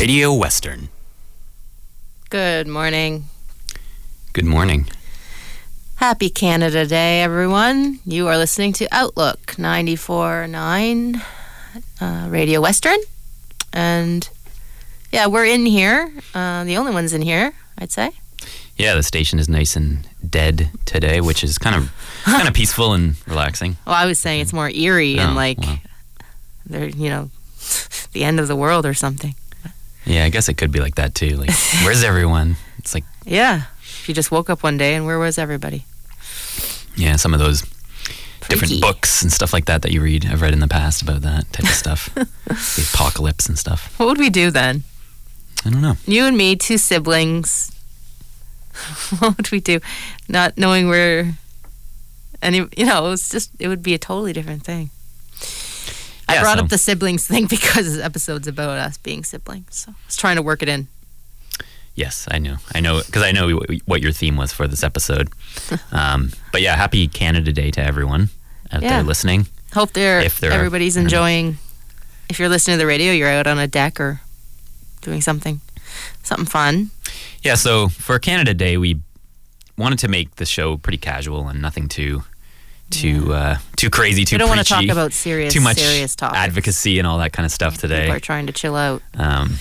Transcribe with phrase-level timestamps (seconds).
[0.00, 0.88] Radio Western.
[2.30, 3.24] Good morning.
[4.32, 4.88] Good morning.
[5.96, 7.98] Happy Canada Day, everyone.
[8.06, 11.22] You are listening to Outlook 94.9
[12.00, 12.96] uh, Radio Western.
[13.74, 14.26] And
[15.12, 16.10] yeah, we're in here.
[16.34, 18.12] Uh, the only ones in here, I'd say.
[18.76, 21.92] Yeah, the station is nice and dead today, which is kind of
[22.24, 23.76] kind of peaceful and relaxing.
[23.86, 25.76] Well, I was saying it's more eerie and Oh, like wow.
[26.64, 27.30] they're, you know,
[28.12, 29.34] the end of the world or something.
[30.04, 31.36] Yeah, I guess it could be like that too.
[31.36, 31.50] Like,
[31.84, 32.56] where's everyone?
[32.78, 33.62] It's like, Yeah.
[33.82, 35.84] If you just woke up one day and where was everybody?
[36.96, 37.62] yeah, some of those
[38.48, 40.26] different books and stuff like that that you read.
[40.26, 43.98] I've read in the past about that type of stuff, the apocalypse and stuff.
[43.98, 44.84] What would we do then?
[45.64, 45.96] I don't know.
[46.06, 47.70] You and me, two siblings.
[49.18, 49.80] what would we do?
[50.28, 51.34] Not knowing where
[52.42, 54.90] any, you know, it's just, it would be a totally different thing.
[56.30, 59.66] I Yeah, brought so- up the siblings thing because this episode's about us being siblings.
[59.76, 60.88] So I was trying to work it in.
[61.94, 62.56] Yes, I know.
[62.74, 65.28] I know because I know what your theme was for this episode.
[65.92, 68.30] Um, but yeah, happy Canada Day to everyone
[68.72, 68.88] out Yeah.
[68.96, 69.46] there listening.
[69.74, 71.58] Hope they're, If they're everybody's enjoying.
[72.28, 74.20] If you're listening to the radio, you're out on a deck or
[75.00, 75.60] doing something,
[76.22, 76.90] something fun.
[77.42, 79.00] Yeah, so for Canada Day, we
[79.76, 82.22] wanted to make the show pretty casual and nothing too
[82.90, 86.14] too uh, too crazy, too we don't want to talk about serious, too much serious
[86.14, 86.38] topics.
[86.38, 88.02] advocacy and all that kind of stuff today.
[88.02, 89.02] People are trying to chill out.
[89.14, 89.58] Um,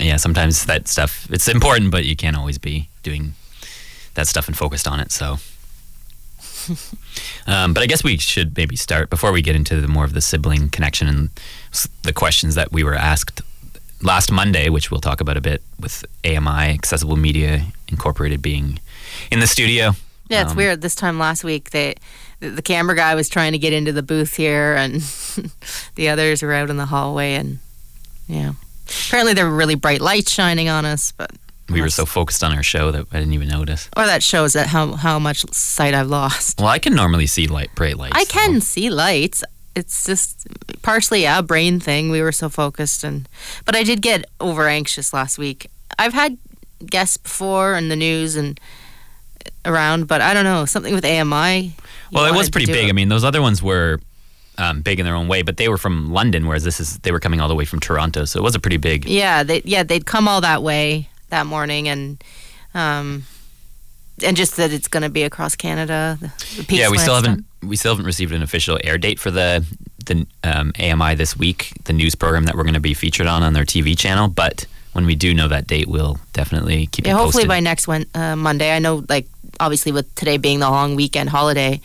[0.00, 3.34] yeah, sometimes that stuff it's important, but you can't always be doing
[4.14, 5.12] that stuff and focused on it.
[5.12, 5.38] So,
[7.46, 10.14] um, but I guess we should maybe start before we get into the more of
[10.14, 11.30] the sibling connection and
[12.02, 13.42] the questions that we were asked
[14.02, 18.80] last Monday, which we'll talk about a bit with AMI Accessible Media Incorporated being
[19.30, 19.92] in the studio.
[20.30, 20.80] Yeah, it's Um, weird.
[20.80, 21.94] This time last week, they
[22.40, 25.02] the, the camera guy was trying to get into the booth here, and
[25.96, 27.58] the others were out in the hallway, and
[28.26, 28.52] yeah.
[29.08, 31.30] Apparently, there were really bright lights shining on us, but
[31.68, 33.88] We were so focused on our show that I didn't even notice.
[33.96, 36.58] or that shows that how how much sight I've lost.
[36.58, 38.16] Well, I can normally see light, bright lights.
[38.16, 39.44] I so- can see lights.
[39.76, 40.46] It's just
[40.82, 42.10] partially a brain thing.
[42.10, 43.28] We were so focused, and
[43.64, 45.66] but I did get over anxious last week.
[45.98, 46.38] I've had
[46.84, 48.58] guests before in the news and
[49.64, 51.74] around, but I don't know something with AMI.
[52.12, 52.86] Well, it was pretty big.
[52.86, 52.90] it.
[52.90, 54.00] I mean, those other ones were
[54.58, 57.12] um, big in their own way, but they were from London, whereas this is they
[57.12, 59.06] were coming all the way from Toronto, so it was a pretty big.
[59.06, 62.22] Yeah, they yeah they'd come all that way that morning, and
[62.74, 63.24] um,
[64.22, 66.18] and just that it's going to be across Canada.
[66.68, 69.64] Yeah, we still haven't we still haven't received an official air date for the
[70.06, 73.42] the um, AMI this week, the news program that we're going to be featured on
[73.42, 74.28] on their TV channel.
[74.28, 78.06] But when we do know that date, we'll definitely keep Yeah, hopefully by next one,
[78.14, 78.74] uh, Monday.
[78.74, 79.28] I know, like
[79.60, 81.80] obviously with today being the long weekend holiday,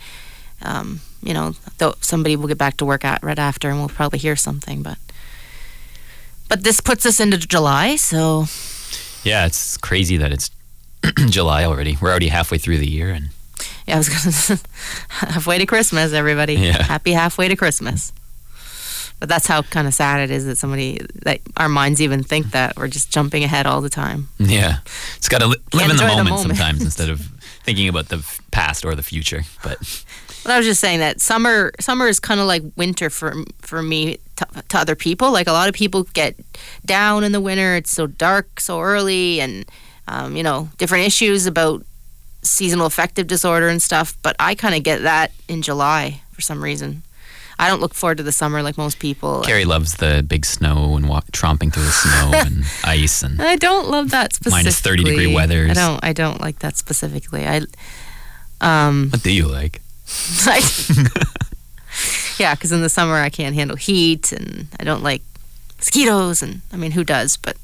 [0.62, 3.88] um, you know, though somebody will get back to work at right after, and we'll
[3.88, 4.82] probably hear something.
[4.82, 4.98] But
[6.48, 8.46] but this puts us into July, so
[9.22, 10.50] yeah, it's crazy that it's
[11.30, 11.96] July already.
[12.00, 13.30] We're already halfway through the year, and
[13.86, 14.60] yeah, I was gonna
[15.08, 16.54] halfway to Christmas, everybody.
[16.54, 16.82] Yeah.
[16.82, 18.12] Happy halfway to Christmas.
[19.18, 22.50] But that's how kind of sad it is that somebody that our minds even think
[22.50, 24.28] that we're just jumping ahead all the time.
[24.38, 24.78] yeah,
[25.16, 26.56] it's got to li- live in the enjoy the moment, moment.
[26.58, 27.26] sometimes instead of
[27.66, 29.42] thinking about the f- past or the future.
[29.62, 29.78] But
[30.46, 33.82] But I was just saying that summer summer is kind of like winter for for
[33.82, 35.32] me to, to other people.
[35.32, 36.36] Like a lot of people get
[36.84, 37.74] down in the winter.
[37.74, 39.66] It's so dark so early, and
[40.06, 41.84] um, you know different issues about
[42.42, 44.16] seasonal affective disorder and stuff.
[44.22, 47.02] But I kind of get that in July for some reason.
[47.58, 49.42] I don't look forward to the summer like most people.
[49.42, 53.56] Carrie loves the big snow and walk, tromping through the snow and ice and I
[53.56, 54.64] don't love that specifically.
[54.64, 55.66] Minus 30 degree weather.
[55.70, 56.04] I don't.
[56.04, 57.46] I don't like that specifically.
[57.46, 57.62] I.
[58.60, 59.80] Um, what do you like?
[60.46, 60.60] I,
[62.38, 65.22] yeah, because in the summer I can't handle heat, and I don't like
[65.78, 67.36] mosquitoes, and I mean, who does?
[67.36, 67.56] But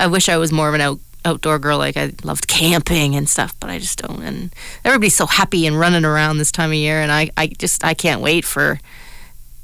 [0.00, 1.78] I wish I was more of an out, outdoor girl.
[1.78, 4.22] Like I loved camping and stuff, but I just don't.
[4.22, 4.52] And
[4.84, 7.94] everybody's so happy and running around this time of year, and I, I just I
[7.94, 8.80] can't wait for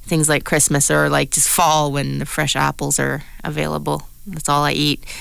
[0.02, 4.08] things like Christmas or like just fall when the fresh apples are available.
[4.26, 5.05] That's all I eat.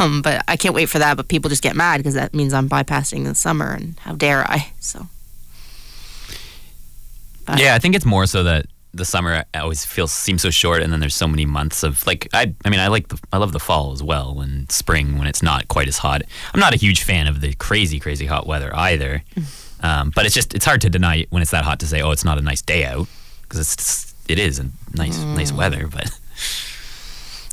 [0.00, 1.18] Um, but I can't wait for that.
[1.18, 4.48] But people just get mad because that means I'm bypassing the summer, and how dare
[4.48, 4.70] I?
[4.80, 5.08] So.
[7.44, 10.82] But- Yeah, I think it's more so that the summer always feels seems so short,
[10.82, 12.54] and then there's so many months of like I.
[12.64, 15.42] I mean, I like the I love the fall as well, and spring when it's
[15.42, 16.22] not quite as hot.
[16.54, 19.22] I'm not a huge fan of the crazy crazy hot weather either,
[19.80, 22.10] um, but it's just it's hard to deny when it's that hot to say oh
[22.10, 23.06] it's not a nice day out
[23.42, 26.10] because it's it is a nice nice weather, but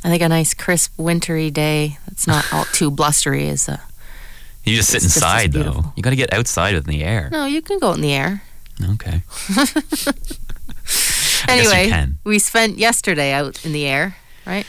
[0.03, 3.81] I think a nice crisp wintry day that's not all too blustery is a.
[4.63, 5.93] you just sit It's just inside though.
[5.95, 7.29] You got to get outside in the air.
[7.31, 8.43] No, you can go in the air.
[8.93, 9.21] Okay.
[11.47, 14.65] Anyway, we spent yesterday out in the air, right?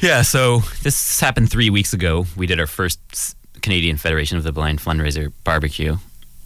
[0.00, 2.26] Yeah, so this happened three weeks ago.
[2.36, 2.98] We did our first
[3.62, 5.96] Canadian Federation of the Blind fundraiser barbecue,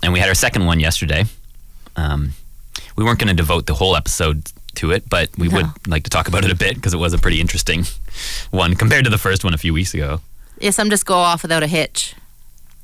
[0.02, 1.24] and we had our second one yesterday.
[1.96, 2.32] Um,
[2.96, 5.56] we weren't going to devote the whole episode to it, but we No.
[5.56, 7.86] would like to talk about it a bit because it was a pretty interesting
[8.50, 10.20] one compared to the first one a few weeks ago.
[10.60, 12.14] Yeah, some just go off without a hitch.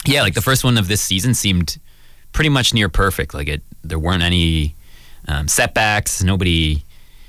[0.06, 1.78] Yeah, like the first one of this season seemed
[2.32, 3.34] pretty much near perfect.
[3.34, 4.74] Like it, there weren't any
[5.28, 6.22] um, setbacks.
[6.22, 6.84] Nobody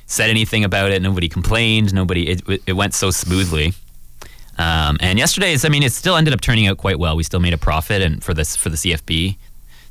[0.06, 1.01] said anything about it.
[1.01, 1.94] Nobody complained.
[1.94, 2.28] Nobody.
[2.30, 3.74] It, it went so smoothly.
[4.57, 7.16] Um, and yesterday's, I mean, it still ended up turning out quite well.
[7.16, 9.36] We still made a profit, and for this for the CFB,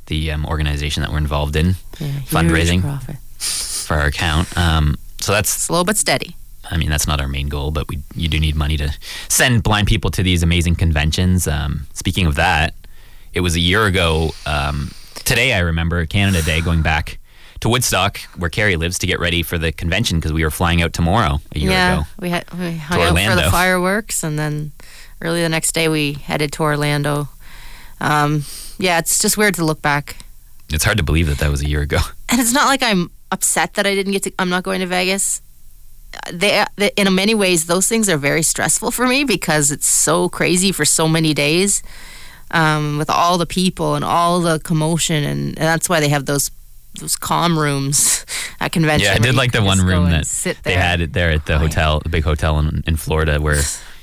[0.06, 2.80] the um, organization that we're involved in, Yeah, Fundraising.
[2.80, 3.16] profit.
[3.38, 4.56] for our account.
[4.56, 6.36] Um, so that's Slow but steady.
[6.70, 8.96] I mean, that's not our main goal, but we you do need money to
[9.28, 11.48] send blind people to these amazing conventions.
[11.48, 12.74] Um, speaking of that,
[13.34, 14.30] it was a year ago.
[14.46, 14.92] Um,
[15.24, 17.18] today, I remember Canada Day, going back
[17.62, 20.82] to Woodstock, where Carrie lives, to get ready for the convention because we were flying
[20.82, 22.06] out tomorrow a year yeah, ago.
[22.18, 24.72] we had we hung out for the fireworks, and then
[25.20, 27.28] early the next day we headed to Orlando.
[28.00, 28.44] Um,
[28.78, 30.16] yeah, it's just weird to look back,
[30.70, 31.98] It's hard to believe that that was a year ago.
[32.28, 34.32] and it's not like I'm upset that I didn't get to.
[34.40, 35.40] I'm not going to Vegas.
[36.32, 40.28] They, they, in many ways, those things are very stressful for me because it's so
[40.28, 41.82] crazy for so many days,
[42.50, 46.26] um, with all the people and all the commotion, and, and that's why they have
[46.26, 46.50] those
[46.98, 48.24] those calm rooms
[48.60, 49.06] at convention.
[49.06, 50.26] Yeah, I did like the one room that
[50.62, 53.60] they had it there at the hotel, the big hotel in, in Florida, where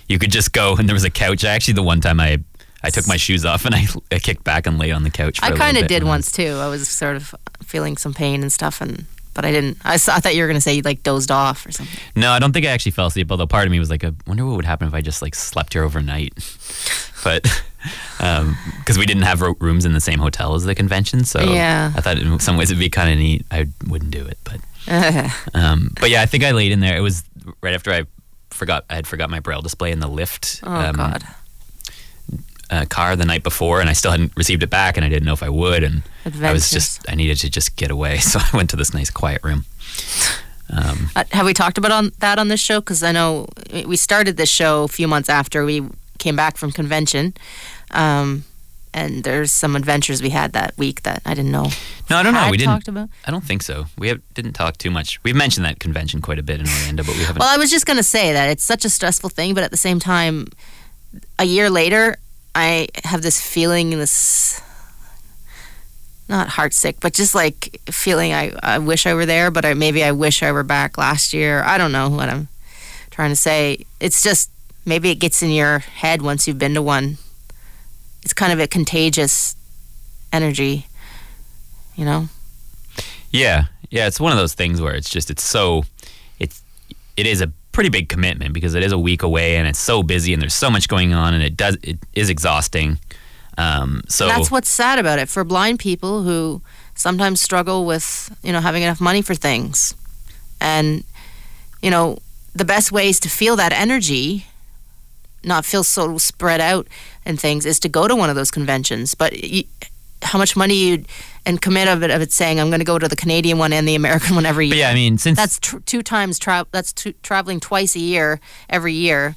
[0.08, 1.44] you could just go and there was a couch.
[1.44, 2.40] Actually, the one time I
[2.84, 5.40] I took my shoes off and I, I kicked back and lay on the couch.
[5.40, 6.58] For I kind of did once too.
[6.60, 9.78] I was sort of feeling some pain and stuff, and but I didn't.
[9.84, 12.00] I, saw, I thought you were gonna say you like dozed off or something.
[12.16, 13.32] No, I don't think I actually fell asleep.
[13.32, 15.36] Although part of me was like, I wonder what would happen if I just like
[15.36, 16.34] slept here overnight.
[17.22, 17.46] But
[18.22, 18.58] um,
[18.90, 21.94] because we didn't have rooms in the same hotel as the convention, so Yeah.
[21.96, 23.46] I thought in some ways it'd be kind of neat.
[23.52, 24.60] I wouldn't do it, but
[25.54, 26.98] um, but yeah, I think I laid in there.
[26.98, 27.24] It was
[27.62, 28.06] right after I
[28.50, 31.24] forgot I had forgot my braille display in the lift oh um, God,
[32.72, 35.26] uh, car the night before, and I still hadn't received it back, and I didn't
[35.26, 36.02] know if I would, and
[36.42, 39.12] I was just I needed to just get away, so I went to this nice
[39.12, 39.66] quiet room.
[40.72, 42.80] Um, Uh, have we talked about on that on this show?
[42.80, 43.48] Because I know
[43.86, 45.84] we started this show a few months after we
[46.18, 47.36] came back from convention,
[47.92, 48.46] um,
[48.94, 51.68] and there's some adventures we had that week that I didn't know.
[52.10, 52.50] no, I don't know.
[52.50, 52.74] We didn't.
[52.74, 53.10] talked about.
[53.26, 53.86] I don't think so.
[53.98, 55.24] We have, didn't talk too much.
[55.24, 57.40] We've mentioned that convention quite a bit in Orlando, but we haven't.
[57.40, 59.78] Well, I was just gonna say that it's such a stressful thing, but at the
[59.78, 60.48] same time,
[61.38, 62.18] a year later,
[62.56, 64.62] I have this feeling, this
[66.28, 70.04] not heartsick, but just like feeling I, I wish I were there, but I, maybe
[70.04, 71.64] I wish I were back last year.
[71.64, 72.48] I don't know what I'm
[73.10, 73.86] trying to say.
[74.00, 74.52] It's just
[74.86, 77.18] maybe it gets in your head once you've been to one.
[78.24, 79.56] It's kind of a contagious
[80.32, 80.88] energy,
[81.96, 82.28] you know.
[83.32, 84.08] yeah, yeah.
[84.08, 85.84] It's one of those things where it's just it's so
[86.40, 86.62] it's
[87.18, 90.04] it is a pretty big commitment because it is a week away and it's so
[90.04, 93.00] busy and there's so much going on and it does it is exhausting.
[93.58, 96.62] Um, so That's what's sad about it for blind people who
[96.96, 99.96] sometimes struggle with, you know, having enough money for things.
[100.62, 101.04] And,
[101.82, 102.20] you know,
[102.56, 104.46] the best ways to feel that energy,
[105.44, 106.88] not feel so spread out
[107.26, 109.16] and things, is to go to one of those conventions.
[109.16, 109.64] But you,
[110.22, 111.06] how much money you
[111.46, 113.72] and commit of it of it saying I'm going to go to the Canadian one
[113.74, 114.86] and the American one every but year.
[114.86, 118.40] yeah, I mean, since That's tr- two times tra- that's two- traveling twice a year
[118.70, 119.36] every year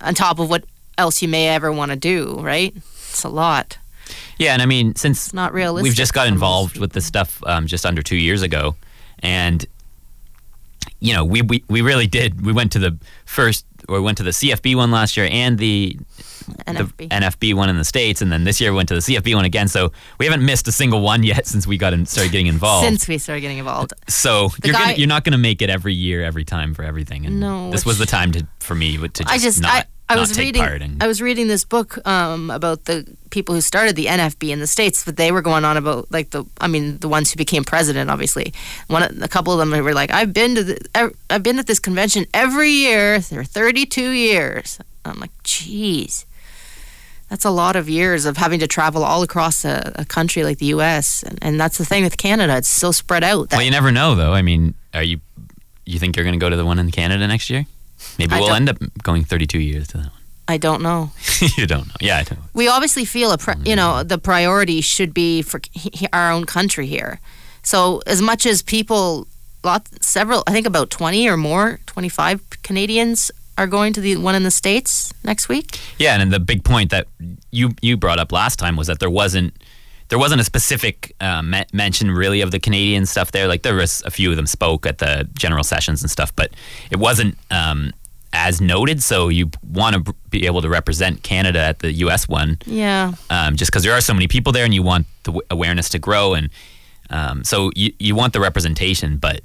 [0.00, 0.64] on top of what
[0.98, 2.74] else you may ever want to do, right?
[2.76, 3.78] It's a lot.
[4.36, 5.84] Yeah, and I mean, since It's not realistic.
[5.84, 8.76] we've just got involved with this stuff um, just under two years ago,
[9.20, 9.64] and
[11.00, 12.44] you know, we, we we really did.
[12.44, 15.98] We went to the first, or went to the CFB one last year, and the
[16.66, 16.96] NFB.
[16.96, 19.34] the NFB one in the states, and then this year we went to the CFB
[19.34, 19.68] one again.
[19.68, 22.86] So we haven't missed a single one yet since we got in, started getting involved.
[22.86, 23.92] Since we started getting involved.
[24.08, 26.82] so you're guy- gonna, you're not going to make it every year, every time for
[26.82, 27.26] everything.
[27.26, 30.14] And No, this was the time to for me to just, I just not, I,
[30.14, 33.96] I was take reading I was reading this book um, about the people who started
[33.96, 36.98] the NFB in the states, but they were going on about like the I mean
[36.98, 38.10] the ones who became president.
[38.10, 38.52] Obviously,
[38.88, 41.78] one a couple of them were like I've been to the I've been at this
[41.78, 44.78] convention every year for 32 years.
[45.04, 46.26] I'm like, geez.
[47.30, 50.58] That's a lot of years of having to travel all across a, a country like
[50.58, 51.22] the U.S.
[51.22, 53.50] And, and that's the thing with Canada; it's so spread out.
[53.50, 54.32] That well, you never know though.
[54.32, 55.20] I mean, are you
[55.84, 57.66] you think you're going to go to the one in Canada next year?
[58.18, 60.17] Maybe I we'll end up going 32 years to that one.
[60.50, 61.10] I don't know.
[61.56, 61.94] you don't know.
[62.00, 62.38] Yeah, I don't.
[62.38, 62.44] Know.
[62.54, 63.76] We obviously feel a pri- you Mm.
[63.76, 67.20] know the priority should be for he- our own country here.
[67.62, 69.26] So as much as people,
[69.62, 74.16] lot several, I think about twenty or more, twenty five Canadians are going to the
[74.16, 75.78] one in the states next week.
[75.98, 77.06] Yeah, and then the big point that
[77.50, 79.52] you you brought up last time was that there wasn't
[80.08, 83.46] there wasn't a specific uh, me- mention really of the Canadian stuff there.
[83.48, 86.48] Like there was a few of them spoke at the general sessions and stuff, but
[86.90, 87.92] it wasn't um,
[88.32, 89.02] as noted.
[89.02, 92.28] So you want to be able to represent Canada at the U.S.
[92.28, 95.30] one, Yeah, um, just because there are so many people there, and you want the
[95.32, 96.50] w- awareness to grow, and
[97.10, 99.40] um, so you you want the representation, but.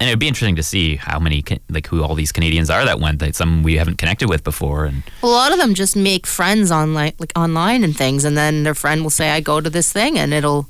[0.00, 2.84] And it would be interesting to see how many, like, who all these Canadians are
[2.84, 3.20] that went.
[3.20, 6.72] That some we haven't connected with before, and a lot of them just make friends
[6.72, 9.92] online, like online and things, and then their friend will say, "I go to this
[9.92, 10.66] thing," and it'll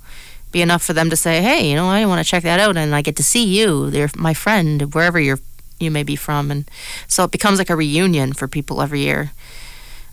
[0.50, 2.76] be enough for them to say, "Hey, you know, I want to check that out,"
[2.76, 5.40] and I get to see you, they're my friend, wherever you're
[5.82, 6.64] you may be from, and
[7.08, 9.32] so it becomes like a reunion for people every year.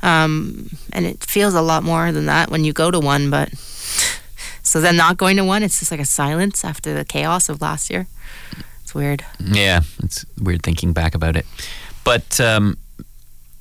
[0.01, 3.53] Um, and it feels a lot more than that when you go to one, but
[4.63, 7.61] so then not going to one, it's just like a silence after the chaos of
[7.61, 8.07] last year.
[8.83, 9.23] It's weird.
[9.39, 11.45] Yeah, it's weird thinking back about it.
[12.03, 12.77] But um,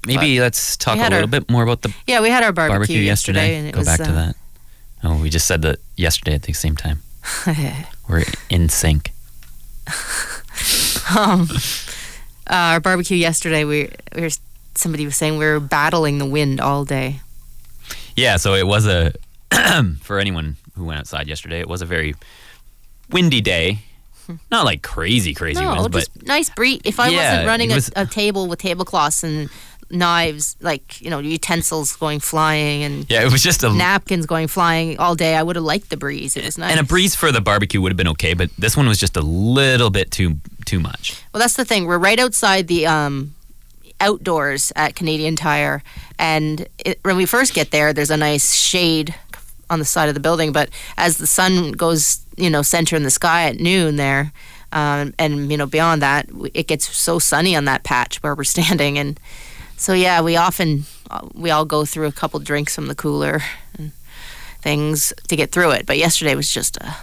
[0.07, 2.79] maybe let's talk a little our bit more about the Yeah, we had our barbecue,
[2.79, 3.57] barbecue, yesterday.
[3.57, 4.37] and it Go was, back to uh, that.
[5.05, 7.03] Oh, we just said that yesterday at the same time.
[8.09, 9.13] We're in sync.
[11.17, 11.49] um,
[12.49, 14.31] uh, our barbecue yesterday, we, we were,
[14.75, 17.21] somebody was saying we were battling the wind all day.
[18.17, 19.13] Yeah, so it was a
[20.03, 21.61] for anyone who went outside yesterday.
[21.61, 22.15] It was a very
[23.11, 23.81] windy day.
[24.51, 26.81] Not like crazy, crazy no, winds, but nice breeze.
[26.85, 29.49] If I Yeah, wasn't running it a, a table with tablecloths and
[29.91, 34.49] knives, like you know, utensils going flying and yeah, it was just a napkins going
[34.49, 36.37] flying all day, I would have liked the breeze.
[36.37, 36.71] It was nice.
[36.71, 39.17] and a breeze for the barbecue would have been okay, but this one was just
[39.17, 41.23] a little bit too too much.
[41.33, 41.87] Well, that's the thing.
[41.87, 43.35] We're right outside the um,
[44.01, 45.83] outdoors at Canadian Tire,
[46.19, 49.15] and it, when we first get there, there's a nice shade
[49.71, 50.53] on the side of the building.
[50.53, 54.33] But as the sun goes, you know, center in the sky at noon there,
[54.73, 58.45] um, and you know beyond that, it gets so sunny on that patch where we're
[58.45, 59.19] standing, and
[59.79, 63.41] so yeah, we often uh, we all go through a couple drinks from the cooler
[63.79, 63.93] and
[64.61, 65.87] things to get through it.
[65.87, 66.95] But yesterday was just a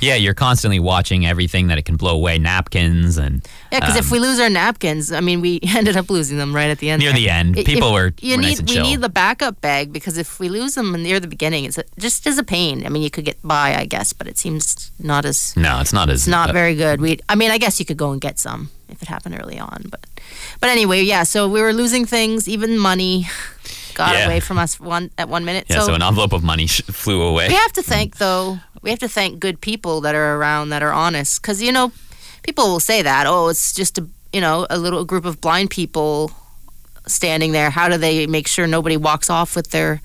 [0.00, 4.04] Yeah, you're constantly watching everything that it can blow away, napkins and Yeah, because if
[4.06, 6.90] Um, we lose our napkins, I mean, we ended up losing them right at the
[6.90, 7.00] end.
[7.00, 7.20] near there.
[7.20, 8.82] the end, people if- were, You were need nice we chill.
[8.84, 12.26] need the backup bag because if we lose them near the beginning, it's a, just
[12.26, 12.84] as a pain.
[12.86, 15.92] I mean, you could get by, I guess, but it seems not as no, it's
[15.92, 17.00] not as it's not uh, very good.
[17.00, 19.58] We, I mean, I guess you could go and get some if it happened early
[19.58, 20.00] on, but
[20.60, 21.22] but anyway, yeah.
[21.24, 23.26] So we were losing things, even money
[23.94, 24.26] got Yeah.
[24.26, 25.66] away from us one at one minute.
[25.68, 27.48] Yeah, so, an envelope of money sh- flew away.
[27.48, 30.82] we have to thank though we have to thank good people that are around that
[30.82, 31.90] are honest because you know
[32.42, 35.68] people will say that oh it's just a you know a little group of blind
[35.70, 36.30] people
[37.06, 40.00] standing there how do they make sure nobody walks off with their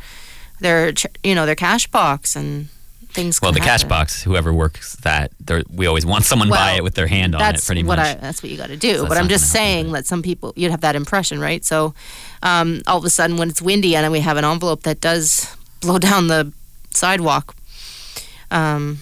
[0.60, 2.68] their you know their cash box and
[3.14, 5.32] things Well, the cash box, whoever works that,
[5.70, 7.98] we always want someone by Well, it with their hand on it, that's pretty what
[7.98, 8.18] much.
[8.18, 8.98] I, that's what you got to do.
[8.98, 11.64] So but I'm just happen, saying that some people you'd have that impression, right?
[11.64, 11.94] So
[12.42, 15.00] um, all of a sudden, when it's windy and then we have an envelope that
[15.02, 16.52] does blow down the
[16.92, 17.56] sidewalk,
[18.52, 19.00] um,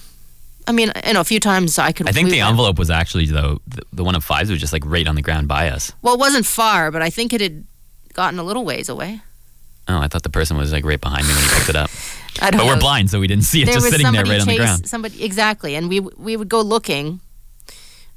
[0.68, 2.08] I mean, you know, a few times I could.
[2.08, 4.60] I think we the went- envelope was actually though the, the one of fives was
[4.60, 5.92] just like right on the ground by us.
[6.02, 7.66] Well, it wasn't far, but I think it had
[8.14, 9.22] gotten a little ways away.
[9.88, 11.90] Oh, I thought the person was like right behind me when he picked it up.
[12.40, 12.74] I don't But know.
[12.74, 14.88] we're blind, so we didn't see it there just sitting there right on the ground.
[14.88, 17.20] Somebody exactly, and we we would go looking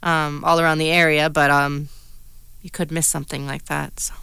[0.03, 1.89] um, all around the area, but um,
[2.63, 3.99] you could miss something like that.
[4.01, 4.15] So.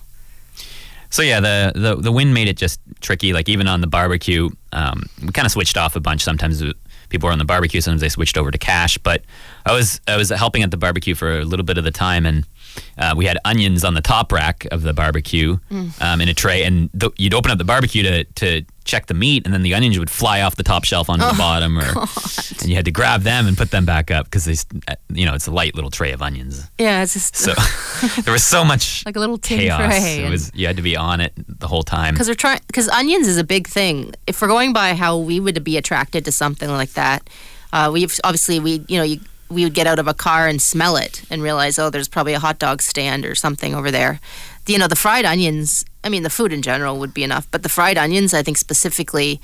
[1.09, 3.33] So yeah, the, the the wind made it just tricky.
[3.33, 6.23] Like even on the barbecue, um, we kind of switched off a bunch.
[6.23, 6.63] Sometimes
[7.09, 8.97] people were on the barbecue, sometimes they switched over to cash.
[8.97, 9.23] But
[9.65, 12.25] I was I was helping at the barbecue for a little bit of the time,
[12.25, 12.45] and
[12.97, 16.01] uh, we had onions on the top rack of the barbecue Mm.
[16.01, 19.13] um, in a tray, and th- you'd open up the barbecue to to check the
[19.13, 21.77] meat, and then the onions would fly off the top shelf onto Oh, the bottom,
[21.77, 21.83] or
[22.61, 24.55] and you had to grab them and put them back up because they,
[24.87, 26.67] uh, you know, it's a light little tray of onions.
[26.79, 27.53] Yeah, it's just So
[28.23, 29.79] there was so much like a little tin chaos.
[29.79, 30.23] tray.
[30.25, 32.13] It was you had to be on it the whole time.
[32.13, 35.39] because we're trying because onions is a big thing if we're going by how we
[35.39, 37.29] would be attracted to something like that
[37.73, 39.19] uh, we've obviously we you know you,
[39.51, 42.33] we would get out of a car and smell it and realize oh there's probably
[42.33, 44.19] a hot dog stand or something over there
[44.67, 47.61] you know the fried onions i mean the food in general would be enough but
[47.63, 49.39] the fried onions i think specifically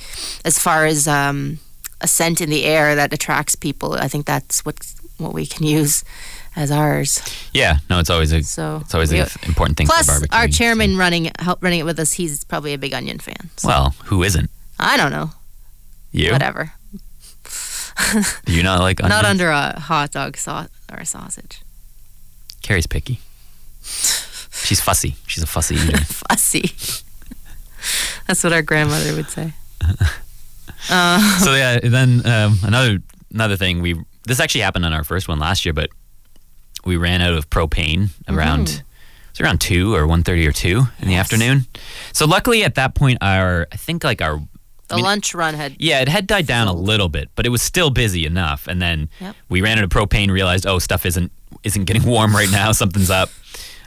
[0.46, 1.60] as far as um,
[2.02, 4.76] a scent in the air that attracts people i think that's what
[5.18, 6.04] what we can use
[6.56, 7.22] as ours
[7.54, 10.38] Yeah, no, it's always a so it's always we- an important thing for plus barbecue.
[10.38, 13.68] our chairman running help running it with us he's probably a big onion fan so.
[13.68, 14.50] Well, who isn't?
[14.80, 15.32] I don't know.
[16.12, 16.32] You?
[16.32, 16.74] Whatever.
[18.46, 19.22] Do you not like onions?
[19.22, 21.62] Not under a hot dog sauce or a sausage.
[22.62, 23.20] Carrie's picky.
[23.84, 25.16] She's fussy.
[25.26, 25.98] She's a fussy eater.
[26.30, 26.72] Fussy.
[28.28, 29.54] That's what our grandmother would say.
[30.90, 33.00] Uh, so yeah, then um, another
[33.34, 35.90] another thing we this actually happened on our first one last year, but
[36.86, 38.84] we ran out of propane around it
[39.32, 41.66] was around two or one thirty or two in the afternoon.
[42.14, 44.42] So luckily at that point, our I think like our
[44.90, 47.50] the mean- lunch run had yeah it had died down a little bit, but it
[47.50, 48.68] was still busy enough.
[48.68, 49.36] And then Yep.
[49.50, 51.32] we ran out of propane, realized oh stuff isn't
[51.64, 53.30] isn't getting warm right now, something's up.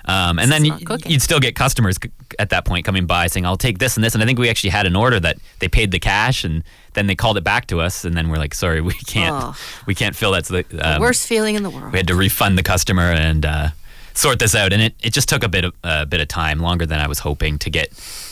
[0.06, 3.44] Um, and then y- you'd still get customers c- at that point coming by saying,
[3.44, 5.68] "I'll take this and this." And I think we actually had an order that they
[5.68, 6.64] paid the cash, and
[6.94, 9.54] then they called it back to us, and then we're like, "Sorry, we can't, Oh.
[9.86, 11.92] we can't fill that." So the, the um, worst feeling in the world.
[11.92, 13.68] we had to refund the customer and uh,
[14.14, 16.60] sort this out, and it, it just took a bit of a bit of time,
[16.60, 17.88] longer than I was hoping to get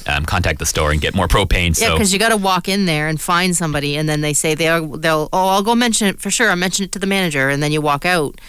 [0.07, 1.79] um, contact the store and get more propane.
[1.79, 4.33] Yeah, So because you got to walk in there and find somebody, and then they
[4.33, 6.51] say they'll they'll oh I'll go mention it for sure.
[6.51, 8.41] I'll mention it to the manager, and then you walk out,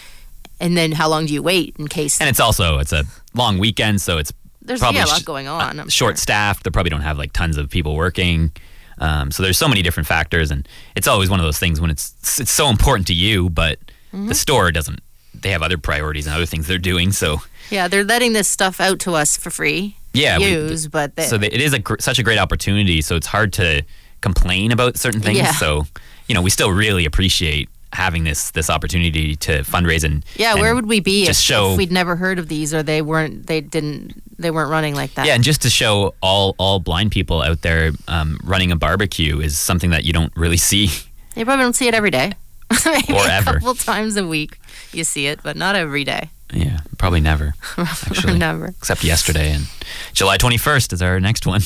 [0.60, 3.58] and then how long do you wait in case and it's also it's a long
[3.58, 4.32] weekend, so it's
[4.62, 5.80] there's probably yeah, a lot going on.
[5.80, 6.16] I'm short sure.
[6.16, 6.64] staffed.
[6.64, 8.52] They probably don't have like tons of people working.
[8.98, 11.90] Um, so there's so many different factors, and it's always one of those things when
[11.90, 13.78] it's it's so important to you, but
[14.12, 14.26] Mm-hmm.
[14.26, 14.98] the store doesn't.
[15.42, 17.12] They have other priorities and other things they're doing.
[17.12, 17.38] So
[17.70, 19.96] Yeah, they're letting this stuff out to us for free.
[20.12, 22.38] yeah, to we- use, but they, so they, it is a gr- such a great
[22.38, 23.00] opportunity.
[23.00, 23.82] So it's hard to
[24.20, 25.38] complain about certain things.
[25.38, 25.52] Yeah.
[25.52, 25.86] So
[26.26, 30.60] you know, we still really appreciate having this this opportunity to fundraise and yeah, and
[30.60, 33.48] where would we be if, show if we'd never heard of these or they weren't
[33.48, 35.26] they didn't they weren't running like that?
[35.26, 39.40] yeah, and just to show all all blind people out there um, running a barbecue
[39.40, 40.88] is something that you don't really see.
[41.34, 42.32] You probably don't see it every day.
[42.86, 44.58] Maybe Or a couple times a week
[44.92, 46.30] you see it, but not every day.
[46.52, 47.54] Yeah, probably never.
[47.78, 48.38] Actually.
[48.38, 48.66] Never.
[48.66, 49.66] except yesterday and
[50.12, 51.60] July 21st is our next one.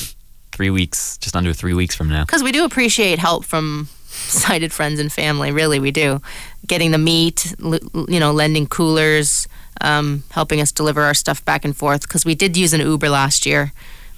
[0.52, 2.24] Three weeks, just under three weeks from now.
[2.24, 5.50] Because we do appreciate help from sighted friends and family.
[5.50, 6.20] Really, we do.
[6.66, 9.48] Getting the meat, l- you know, lending coolers,
[9.80, 12.02] um, helping us deliver our stuff back and forth.
[12.02, 13.72] Because we did use an Uber last year.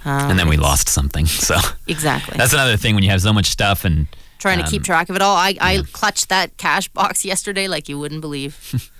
[0.05, 1.25] Um, And then we lost something.
[1.47, 1.57] So
[1.87, 2.37] exactly.
[2.37, 4.07] that's another thing when you have so much stuff and
[4.55, 5.37] Trying to keep um, track of it all.
[5.37, 8.91] I, I clutched that cash box yesterday like you wouldn't believe.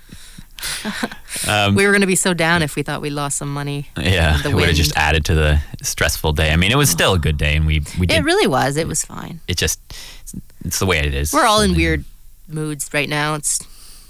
[1.47, 3.89] um, we were going to be so down if we thought we lost some money.
[3.97, 6.51] yeah, it would have just added to the stressful day.
[6.51, 8.77] I mean, it was still a good day and we, we did, It really was.
[8.77, 9.39] It was fine.
[9.47, 9.79] it just,
[10.65, 11.31] it's the way it is.
[11.33, 12.03] We're all in weird
[12.47, 13.35] moods right now.
[13.35, 13.59] It's,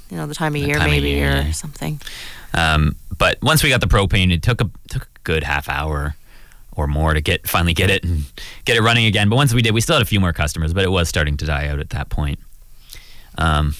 [0.09, 1.51] you know, the time of The year time of maybe year, or yeah.
[1.51, 1.99] something.
[2.53, 6.15] Um, but once we got the propane, it took a took a good half hour
[6.77, 8.23] or more to get finally get it and
[8.63, 9.27] get it running again.
[9.27, 11.35] But once we did, we still had a few more customers, but it was starting
[11.37, 12.39] to die out at that point.
[13.37, 13.75] Um,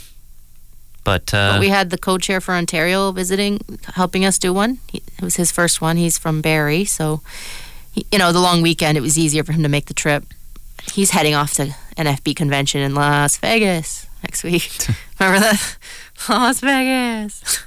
[1.03, 3.62] but, uh, But we had the co-chair for Ontario visiting,
[3.93, 4.79] helping us do one.
[4.91, 5.95] He, it was his first one.
[5.95, 7.21] He's from Barrie, so
[7.93, 8.97] he, you know the long weekend.
[8.97, 10.25] It was easier for him to make the trip.
[10.91, 14.69] He's heading off to NFB convention in Las Vegas next week.
[15.19, 15.77] Remember that?
[16.29, 17.63] Las Vegas,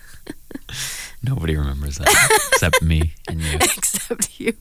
[1.22, 2.08] nobody remembers that
[2.52, 3.54] except me and you.
[3.60, 4.54] except you.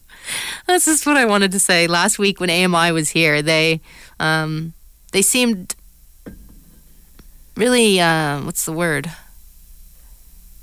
[0.68, 1.88] That's just what I wanted to say.
[1.88, 3.82] Last week when AMI was here, they
[4.20, 4.74] um,
[5.12, 5.76] they seemed
[7.56, 9.12] really uh, what's the word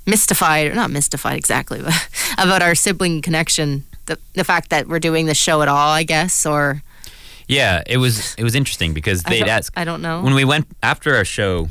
[0.05, 4.99] mystified or not mystified exactly but about our sibling connection the, the fact that we're
[4.99, 6.81] doing this show at all i guess or
[7.47, 10.45] Yeah, it was it was interesting because they'd don't, ask I don't know when we
[10.45, 11.69] went after our show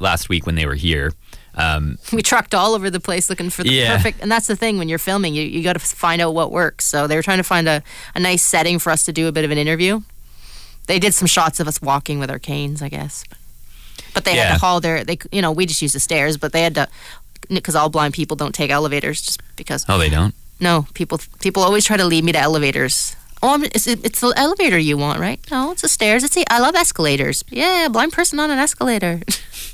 [0.00, 1.12] last week when they were here.
[1.54, 3.96] Um, we trucked all over the place looking for the Yeah.
[3.96, 6.50] perfect and that's the thing when you're filming you, you got to find out what
[6.50, 7.82] works so they were trying to find a,
[8.14, 10.00] a nice setting for us to do a bit of an interview
[10.86, 13.24] they did some shots of us walking with our canes i guess
[14.14, 16.52] but, they had to haul their they you know we just used the stairs but
[16.52, 16.88] they had to
[17.50, 20.34] because all blind people don't take elevators just because oh, they don't.
[20.58, 24.32] no people people always try to lead me to elevators Oh, I'm, it's, it's the
[24.36, 25.40] elevator you want, right?
[25.50, 26.22] No, it's the stairs.
[26.22, 27.42] It's the, I love escalators.
[27.50, 29.20] Yeah, blind person on an escalator.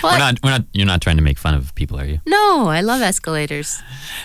[0.00, 0.12] What?
[0.14, 0.38] We're not.
[0.42, 0.64] We're not.
[0.72, 2.20] You're not trying to make fun of people, are you?
[2.26, 3.80] No, I love escalators.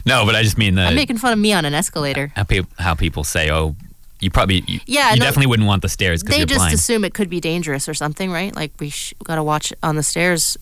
[0.06, 0.88] No, but I just mean that.
[0.88, 2.32] I'm making fun of me on an escalator.
[2.36, 3.76] how, pe- how people say, "Oh,
[4.20, 6.74] you probably you, Yeah, you no, definitely wouldn't want the stairs because They just blind."
[6.74, 8.56] assume it could be dangerous or something, right?
[8.56, 10.58] Like we sh- got to watch on the stairs.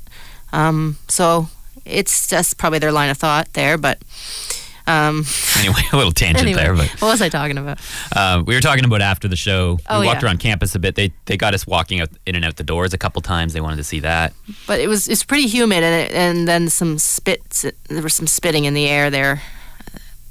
[0.52, 1.48] Um, so
[1.86, 3.78] it's just probably their line of thought there.
[3.78, 4.00] But
[4.88, 5.26] um,
[5.58, 7.80] anyway, a little tangent anyway, there, but what was I talking about?
[8.15, 9.80] uh, we were talking about after the show.
[9.89, 10.28] Oh, we walked yeah.
[10.28, 10.95] around campus a bit.
[10.95, 13.54] They they got us walking out in and out the doors a couple times.
[13.54, 14.34] They wanted to see that.
[14.67, 17.63] But it was it's pretty humid, and it, and then some spit.
[17.89, 19.41] There was some spitting in the air there.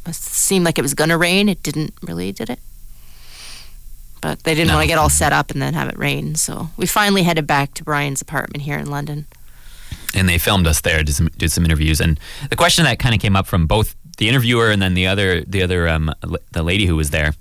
[0.07, 1.49] It seemed like it was gonna rain.
[1.49, 2.59] It didn't really, did it?
[4.21, 4.75] But they didn't No.
[4.75, 6.35] want to get all set up and then have it rain.
[6.35, 9.27] So we finally headed back to Brian's apartment here in London.
[10.15, 13.15] and they filmed us there, did some, did some interviews, and the question that kind
[13.15, 16.13] of came up from both the interviewer and then the other the other um,
[16.53, 17.35] the lady who was there,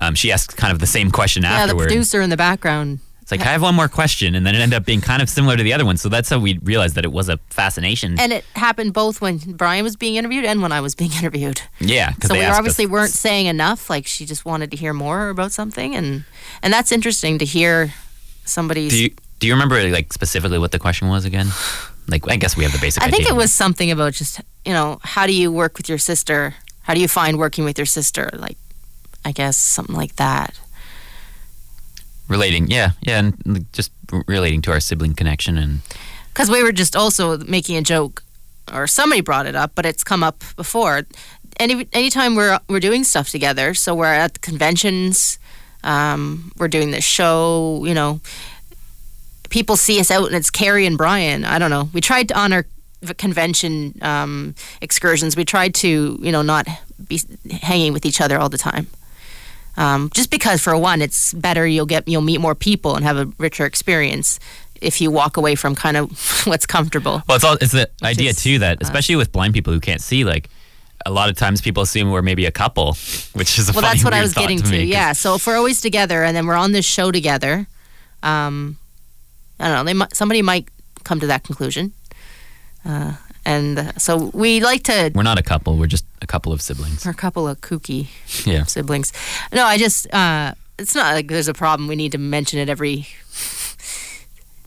[0.00, 1.68] um, she asked kind of the same question afterwards.
[1.68, 4.54] Yeah, the producer in the background It's like I have one more question, and then
[4.54, 5.96] it ended up being kind of similar to the other one.
[5.96, 8.18] So that's how we realized that it was a fascination.
[8.18, 11.60] And it happened both when Brian was being interviewed and when I was being interviewed.
[11.80, 13.88] yeah, So we obviously us- weren't saying enough.
[13.90, 16.24] Like she just wanted to hear more about something, and
[16.62, 17.92] and that's interesting to hear
[18.44, 18.92] somebody's.
[18.92, 21.48] Do you do you remember like specifically what the question was again?
[22.08, 23.02] Like I guess we have the basic.
[23.02, 25.98] I think it was something about just you know how do you work with your
[25.98, 26.54] sister?
[26.82, 28.30] How do you find working with your sister?
[28.32, 28.58] Like,
[29.24, 30.58] I guess something like that.
[32.28, 32.68] relating.
[32.70, 33.92] Yeah, yeah, and just
[34.26, 35.80] relating to our sibling connection and
[36.32, 38.22] because we were just also making a joke,
[38.72, 41.02] or somebody brought it up, but it's come up before.
[41.58, 45.38] Any anytime we're we're doing stuff together, so we're at the conventions,
[45.84, 47.84] um, we're doing this show.
[47.84, 48.20] You know,
[49.50, 51.44] people see us out, and it's Carrie and Brian.
[51.44, 51.90] I don't know.
[51.92, 52.68] We tried to on our v-
[53.16, 55.36] convention um, excursions.
[55.36, 56.66] We tried to you know not
[57.08, 57.20] be
[57.62, 58.86] hanging with each other all the time.
[59.76, 61.66] Um, just because, for one, it's better.
[61.66, 64.38] You'll get you'll meet more people and have a richer experience
[64.80, 66.10] if you walk away from kind of
[66.46, 67.22] what's comfortable.
[67.28, 70.00] Well, it's all it's the idea is, too that especially with blind people who can't
[70.00, 70.50] see, like
[71.06, 72.94] a lot of times people assume we're maybe a couple,
[73.32, 74.70] which is a Well, funny, that's what I was getting to.
[74.70, 74.84] to.
[74.84, 75.12] yeah.
[75.12, 77.66] So if we're always together and then we're on this show together,
[78.22, 78.76] um,
[79.58, 79.84] I don't know.
[79.84, 80.68] They might, somebody might
[81.04, 81.92] come to that conclusion.
[82.84, 83.12] Uh,
[83.44, 85.10] and uh, so we like to.
[85.14, 85.76] we're not a couple.
[85.76, 87.04] We're just a couple of siblings.
[87.04, 88.08] We're a couple of kooky
[88.46, 88.64] Yeah.
[88.64, 89.12] siblings.
[89.52, 90.12] No, I just.
[90.12, 91.88] Uh, it's not like there's a problem.
[91.88, 93.06] We need to mention it every,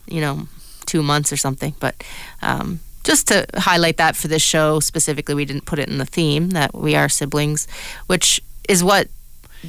[0.07, 0.47] you know,
[0.85, 1.73] two months or something.
[1.79, 2.03] But
[2.41, 6.05] um, just to highlight that for this show specifically, we didn't put it in the
[6.05, 7.67] theme that we are siblings,
[8.07, 9.07] which is what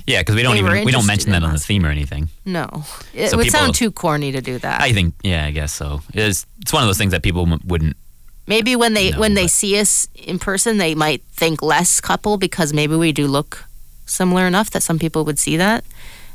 [0.06, 2.28] Yeah, because we don't even we don't mention that on the theme or anything.
[2.44, 4.80] No, it So would people- sound too corny to do that.
[4.82, 6.02] I think, yeah, I guess so.
[6.12, 7.96] It's it's one of those things that people m- wouldn't.
[8.46, 12.36] Maybe when they No, when they see us in person, they might think less couple
[12.38, 13.64] because maybe we do look
[14.06, 15.84] similar enough that some people would see that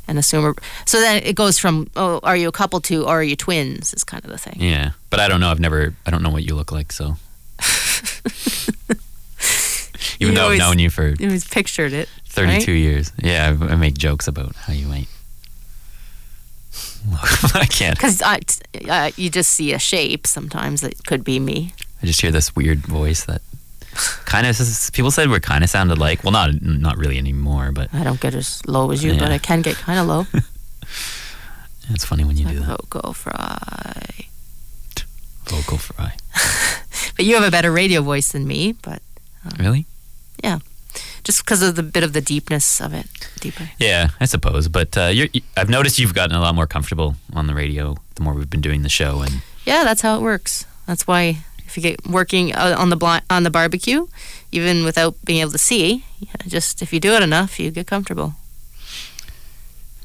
[0.08, 0.42] and assume.
[0.42, 0.54] We're,
[0.86, 3.94] so then it goes from oh, are you a couple to are you twins?
[3.94, 4.56] Is kind of the thing.
[4.58, 5.50] Yeah, but I don't know.
[5.50, 5.94] I've never.
[6.06, 6.92] I don't know what you look like.
[6.92, 7.16] So,
[10.18, 12.08] even You though always- I've known you for You always pictured it.
[12.26, 15.08] 32 years, yeah, I, I make jokes about how you might.
[17.54, 17.96] I can't.
[17.96, 21.72] Because uh, you just see a shape sometimes that could be me.
[22.02, 23.42] I just hear this weird voice that
[24.24, 24.56] kind of
[24.92, 26.24] people said we're kind of sounded like.
[26.24, 29.38] Well, not not really anymore, but I don't get as low as you, but I
[29.38, 30.26] can get kind of low.
[31.90, 32.66] it's funny when you do that.
[32.66, 34.26] Vocal fry.
[35.46, 36.16] Vocal fry.
[37.16, 39.02] But you have a better radio voice than me, but
[39.58, 39.84] Really?
[40.42, 40.60] Yeah
[41.24, 43.06] just because of the bit of the deepness of it,
[43.40, 43.70] deeper.
[43.78, 44.68] Yeah, I suppose.
[44.68, 45.12] But uh,
[45.56, 48.60] I've noticed you've gotten a lot more comfortable on the radio the more we've been
[48.60, 50.66] doing the show, and Yeah, that's how it works.
[50.86, 51.38] That's why
[51.70, 54.06] if you get working uh, on the bli- on the barbecue,
[54.50, 56.04] even without being able to see,
[56.46, 58.34] just if you do it enough, you get comfortable.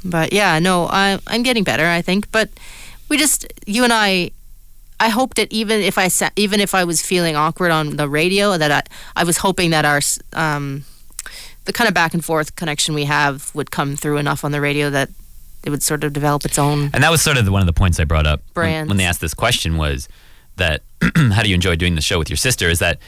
[0.04, 2.32] But yeah, no, I I'm getting better, I think.
[2.32, 2.50] But
[3.10, 4.32] we just you and I.
[4.98, 8.08] I hoped that even if I sa- even if I was feeling awkward on the
[8.08, 10.00] radio, that I, I was hoping that our
[10.32, 10.86] um,
[11.66, 14.62] the kind of back and forth connection we have would come through enough on the
[14.62, 15.10] radio that
[15.66, 16.92] it would sort of develop its own.
[16.94, 18.42] and that was sort of the, one of the points I brought up
[18.88, 20.08] when they asked this question was
[20.58, 20.82] that
[21.16, 22.70] how do you enjoy doing the show with your sister?
[22.70, 23.00] Is that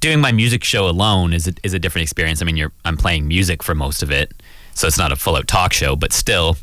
[0.00, 2.42] doing my music show alone is a, is a different experience.
[2.42, 4.32] I mean, you're I'm playing music for most of it,
[4.74, 6.56] so it's not a full out talk show, but still.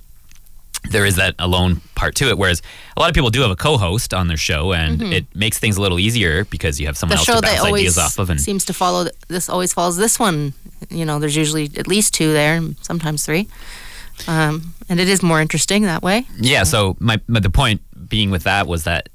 [0.92, 2.62] There is that alone part to it, whereas
[2.98, 5.78] a lot of people do have a co-host on their show, and it makes things
[5.78, 7.32] a little easier because you have someone Mm-hmm.
[7.32, 8.30] the else show to bounce ideas off of.
[8.30, 10.54] And seems to follow this always follows this one
[10.90, 13.48] you know there's usually at least two there and sometimes three
[14.28, 16.64] um, and it is more interesting that way Yeah.
[16.64, 19.08] So my, my the point being with that was that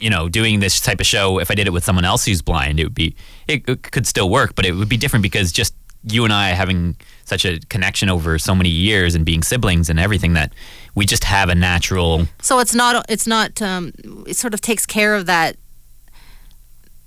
[0.00, 2.42] you know doing this type of show, if I did it with someone else who's
[2.42, 3.14] blind, it would be
[3.48, 5.74] it, it could still work, but it would be different because just
[6.08, 9.98] you and I having such a connection over so many years and being siblings and
[9.98, 10.52] everything that
[10.94, 12.26] we just have a natural.
[12.40, 13.92] so it's not it's not um,
[14.26, 15.56] it sort of takes care of that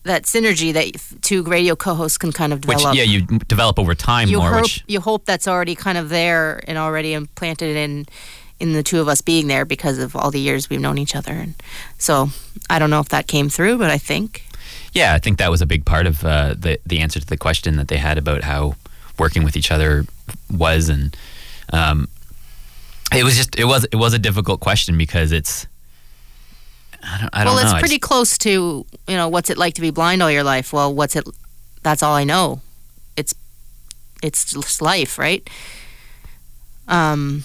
[0.04, 3.94] that synergy that two radio co-hosts can kind of Which develop yeah, you develop over
[3.96, 4.52] time you more.
[4.52, 8.06] hope Which you hope that's already kind of there and already implanted in
[8.60, 11.16] in the two of us being there because of all the years we've known each
[11.16, 11.56] other and
[11.98, 12.30] so
[12.70, 14.44] I don't know if that came through but I think
[14.94, 17.38] yeah, I think that was a big part of uh, the the answer to the
[17.38, 18.76] question that they had about how
[19.18, 20.06] working with each other
[20.52, 21.16] was, and
[21.72, 22.08] um,
[23.14, 25.68] it was just it was it was a difficult question because it's.
[27.02, 27.72] I don't, I don't well, know.
[27.72, 30.74] it's pretty close to you know what's it like to be blind all your life.
[30.74, 31.26] Well, what's it?
[31.82, 32.62] That's all I know.
[33.16, 33.34] It's
[34.22, 35.48] it's just life, right?
[36.88, 37.44] Um,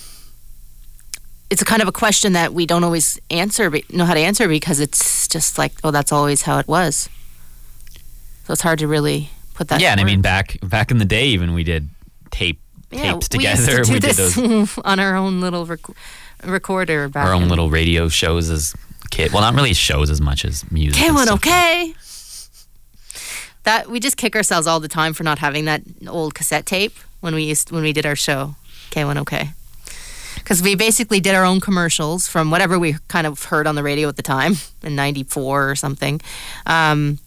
[1.51, 4.49] it's a kind of a question that we don't always answer, know how to answer
[4.49, 7.09] because it's just like, oh, that's always how it was.
[8.45, 9.81] So it's hard to really put that.
[9.81, 11.89] yeah, to and I mean back back in the day, even we did
[12.31, 13.85] tape tapes we used together.
[13.85, 15.81] to do we did this those on our own little rec-
[16.45, 18.75] recorder back our own in- little radio shows as
[19.11, 19.33] kid.
[19.33, 21.01] Well, not really shows as much as music.
[21.03, 21.35] and K1 stuff.
[21.37, 21.95] okay.
[23.65, 26.95] That we just kick ourselves all the time for not having that old cassette tape
[27.21, 28.57] when we used when we did our show
[28.91, 29.51] K1 okay.
[30.45, 33.83] Because we basically did our own commercials from whatever we kind of heard on the
[33.83, 36.21] radio at the time in '94 or something,
[36.67, 37.19] um,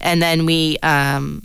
[0.00, 1.42] and then we um,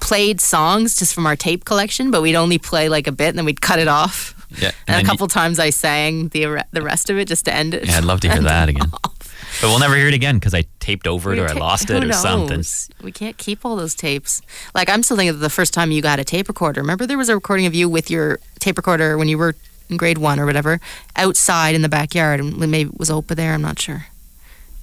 [0.00, 3.38] played songs just from our tape collection, but we'd only play like a bit and
[3.38, 4.34] then we'd cut it off.
[4.58, 7.44] Yeah, And, then a you- couple times I sang the the rest of it just
[7.44, 7.86] to end it.
[7.86, 8.90] yeah, I'd love to hear that again.
[9.60, 12.02] But we'll never hear it again because I taped over it or I lost it
[12.02, 12.62] or something.
[13.02, 14.40] We can't keep all those tapes.
[14.74, 16.80] Like I'm still thinking of the first time you got a tape recorder.
[16.80, 19.54] Remember there was a recording of you with your tape recorder when you were
[19.90, 20.80] in grade one or whatever,
[21.16, 23.52] outside in the backyard, and maybe it was Opa there.
[23.52, 24.06] I'm not sure.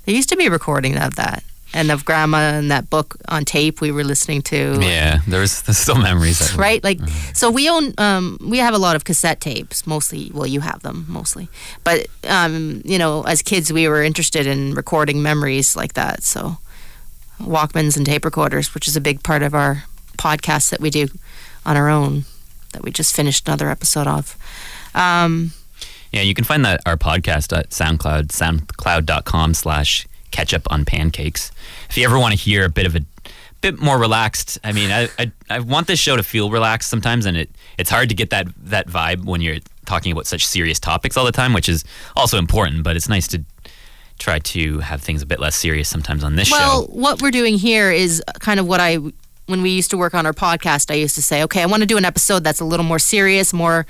[0.06, 1.44] There used to be a recording of that,
[1.74, 4.80] and of Grandma and that book on tape we were listening to.
[4.82, 6.56] Yeah, there's, there's still memories.
[6.56, 7.00] Right, like
[7.34, 10.32] so we own um, we have a lot of cassette tapes mostly.
[10.34, 11.50] Well, you have them mostly,
[11.84, 16.24] but um, you know, as kids we were interested in recording memories like that.
[16.24, 16.58] So
[17.40, 19.84] Walkmans and tape recorders, which is a big part of our
[20.18, 21.08] podcast that we do
[21.66, 22.26] on our own,
[22.74, 24.38] that we just finished another episode of.
[24.98, 25.52] Um,
[26.12, 31.52] Yeah, you can find that our podcast at SoundCloud, soundcloud.com slash ketchup on pancakes.
[31.90, 33.02] If you ever want to hear a bit of a
[33.62, 37.26] bit more relaxed, I mean, I, I, I want this show to feel relaxed sometimes,
[37.26, 40.80] and it, it's hard to get that, that vibe when you're talking about such serious
[40.80, 41.84] topics all the time, which is
[42.16, 43.44] also important, but it's nice to
[44.20, 46.90] try to have things a bit less serious sometimes on this well, show.
[46.92, 49.00] Well, what we're doing here is kind of what I,
[49.48, 51.82] when we used to work on our podcast, I used to say, okay, I want
[51.82, 53.86] to do an episode that's a little more serious, more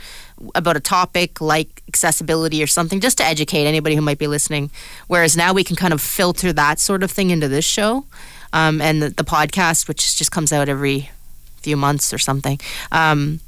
[0.56, 4.70] about a topic like accessibility or something, just to educate anybody who might be listening.
[5.08, 8.06] Whereas now we can kind of filter that sort of thing into this show.
[8.54, 11.10] Um, and the, the podcast, which just comes out every
[11.58, 12.60] few months or something,
[12.92, 13.40] um,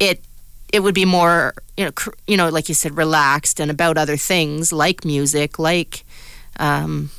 [0.00, 0.22] it
[0.72, 3.98] it would be more you know cr- you know like you said relaxed and about
[3.98, 6.04] other things like music, like
[6.58, 7.10] um,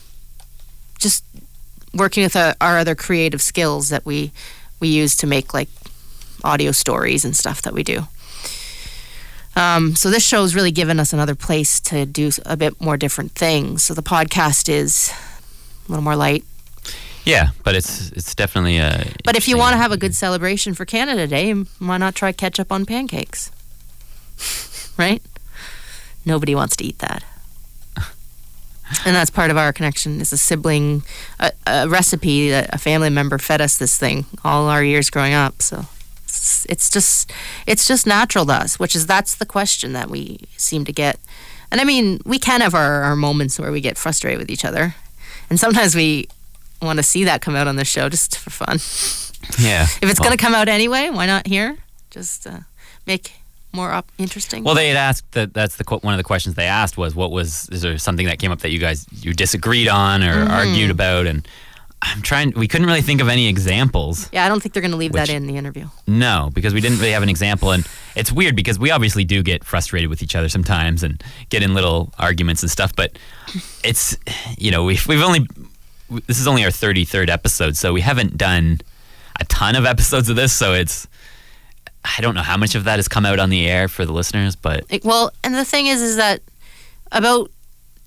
[0.97, 1.23] just
[1.93, 4.31] working with uh, our other creative skills that we
[4.79, 5.69] we use to make like
[6.43, 8.07] audio stories and stuff that we do.
[9.55, 12.95] Um, so this show has really given us another place to do a bit more
[12.95, 13.83] different things.
[13.83, 15.11] So the podcast is
[15.87, 16.45] a little more light.
[17.25, 19.11] Yeah, but it's it's definitely a.
[19.25, 22.31] But if you want to have a good celebration for Canada Day, why not try
[22.31, 23.51] ketchup on pancakes?
[24.97, 25.21] right?
[26.25, 27.23] Nobody wants to eat that.
[29.05, 30.19] And that's part of our connection.
[30.19, 31.03] Is a sibling,
[31.39, 35.33] a, a recipe that a family member fed us this thing all our years growing
[35.33, 35.61] up.
[35.61, 35.85] So
[36.23, 37.31] it's, it's just
[37.67, 38.79] it's just natural to us.
[38.79, 41.19] Which is that's the question that we seem to get.
[41.71, 44.65] And I mean, we can have our, our moments where we get frustrated with each
[44.65, 44.95] other,
[45.49, 46.27] and sometimes we
[46.81, 48.79] want to see that come out on the show just for fun.
[49.59, 49.83] yeah.
[50.01, 51.77] If it's well, going to come out anyway, why not here?
[52.09, 52.61] Just uh,
[53.05, 53.33] make
[53.71, 54.63] more up interesting.
[54.63, 55.53] Well, they had asked that.
[55.53, 57.69] That's the one of the questions they asked was, "What was?
[57.69, 60.51] Is there something that came up that you guys you disagreed on or Mm-hmm.
[60.51, 61.47] argued about?" And
[62.01, 62.53] I'm trying.
[62.55, 64.29] We couldn't really think of any examples.
[64.31, 65.87] yeah, I don't think they're going to leave Which- that in the interview.
[66.07, 69.43] No, because we didn't really have an example, and it's weird because we obviously do
[69.43, 72.95] get frustrated with each other sometimes and get in little arguments and stuff.
[72.95, 73.19] But
[73.83, 74.17] it's
[74.57, 75.45] you know we've we've only
[76.25, 78.79] this is only our 33rd episode, so we haven't done
[79.39, 80.51] a ton of episodes of this.
[80.53, 81.07] So it's
[82.03, 84.13] I don't know how much of that has come out on the air for the
[84.13, 86.41] listeners, but well, and the thing is, is that
[87.11, 87.51] about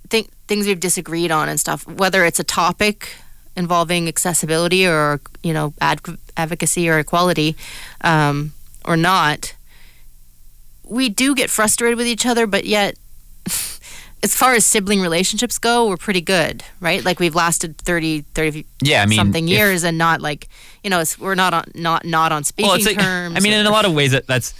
[0.09, 3.15] th- things we've disagreed on and stuff, whether it's a topic
[3.55, 6.01] involving accessibility or you know ad-
[6.37, 7.55] advocacy or equality,
[8.01, 8.53] um,
[8.85, 9.55] or not,
[10.85, 12.97] we do get frustrated with each other, but yet.
[14.25, 17.05] As far as sibling relationships go, we're pretty good, right?
[17.05, 20.49] Like we've lasted 30, 30 yeah, I mean something if- years and not like
[20.85, 23.35] you know it's, we're not on not not on speaking well, like, terms.
[23.37, 24.55] I mean, or- in a lot of ways, that that's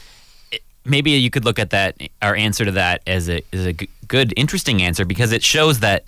[0.85, 3.89] maybe you could look at that our answer to that as a as a g-
[4.09, 6.05] good, interesting answer because it shows that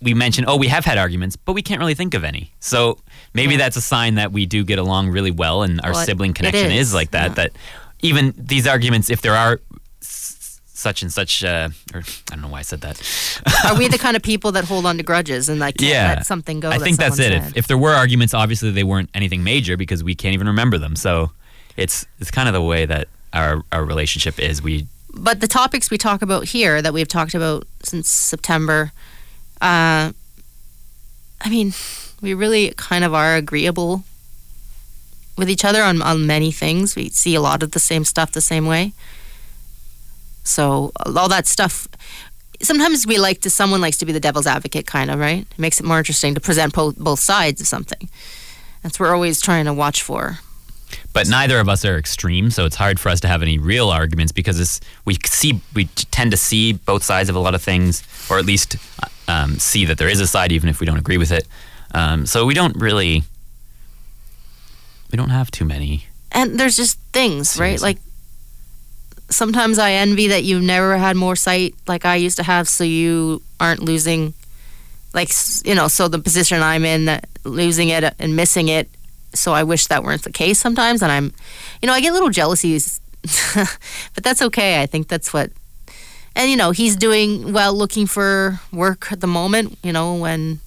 [0.00, 2.52] we mentioned, oh, we have had arguments, but we can't really think of any.
[2.60, 2.98] So
[3.32, 3.58] maybe Yeah.
[3.58, 6.70] that's a sign that we do get along really well, and our Well, sibling connection
[6.70, 6.88] is.
[6.88, 7.30] is, like that.
[7.30, 7.34] yeah.
[7.34, 7.52] That
[8.02, 9.60] even these arguments, if there are
[10.86, 12.96] such and such, uh, or I don't know why I said that.
[13.66, 16.14] are we the kind of people that hold on to grudges and like Yeah.
[16.16, 16.68] let something go?
[16.70, 17.32] I that think that's it.
[17.32, 20.78] If, if there were arguments, obviously they weren't anything major because we can't even remember
[20.78, 20.94] them.
[20.96, 21.30] So
[21.76, 24.62] it's it's kind of the way that our our relationship is.
[24.62, 28.92] We but the topics we talk about here that we've talked about since September,
[29.62, 30.12] uh,
[31.46, 31.72] I mean,
[32.20, 34.04] we really kind of are agreeable
[35.36, 36.96] with each other on, on many things.
[36.96, 38.92] We see a lot of the same stuff the same way.
[40.44, 41.88] So all that stuff.
[42.62, 43.50] Sometimes we like to.
[43.50, 45.42] Someone likes to be the devil's advocate, kind of, right?
[45.50, 48.08] It makes it more interesting to present po- both sides of something.
[48.82, 50.38] That's what we're always trying to watch for.
[51.12, 53.88] but neither of us are extreme, so it's hard for us to have any real
[53.90, 57.62] arguments because it's, we see we tend to see both sides of a lot of
[57.62, 58.76] things, or at least
[59.26, 61.46] um, see that there is a side, even if we don't agree with it.
[61.92, 63.24] Um, so we don't really
[65.10, 66.06] we don't have too many.
[66.32, 67.86] And there's just things, Seriously.
[67.86, 67.94] right?
[67.94, 68.03] Like
[69.34, 72.84] sometimes I envy that you've never had more sight like I used to have, so
[72.84, 74.34] you aren't losing,
[75.12, 75.30] like
[75.64, 78.88] you know, so the position I'm in, that losing it and missing it.
[79.34, 81.32] So I wish that weren't the case sometimes, and I'm,
[81.82, 83.00] you know, I get little jealousies,
[84.14, 84.80] but that's okay.
[84.80, 85.50] I think that's what,
[86.36, 89.78] and you know, he's doing well, looking for work at the moment.
[89.82, 90.60] You know, when